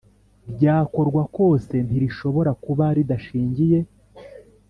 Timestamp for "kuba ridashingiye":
2.63-3.79